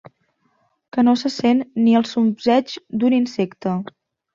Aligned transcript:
Que 0.95 1.03
no 1.09 1.15
se 1.23 1.31
sent 1.35 1.63
ni 1.85 1.95
el 2.03 2.11
zumzeig 2.15 2.77
d'un 3.01 3.23
insecte. 3.23 3.81